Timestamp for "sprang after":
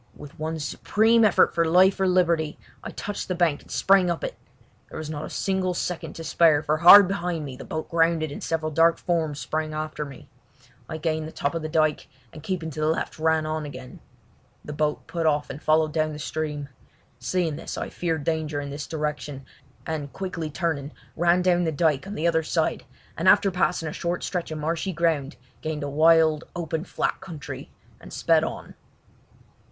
9.39-10.03